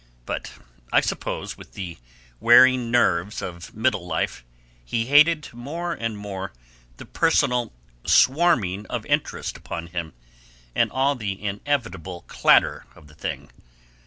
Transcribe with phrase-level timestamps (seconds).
[0.25, 0.53] But
[0.91, 1.99] I suppose, with the
[2.39, 4.43] wearing nerves of middle life,
[4.83, 6.53] he hated more and more
[6.97, 7.71] the personal
[8.03, 10.13] swarming of interest upon him,
[10.73, 13.51] and all the inevitable clatter of the thing.